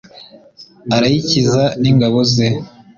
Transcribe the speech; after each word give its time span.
arayikikiza 0.95 1.63
n'ingabo 1.81 2.19
ze 2.33 2.47